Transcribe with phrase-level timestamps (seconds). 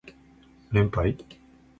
[0.71, 1.15] 連敗